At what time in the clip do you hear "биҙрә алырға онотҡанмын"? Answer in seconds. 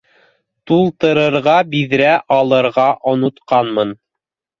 1.73-3.93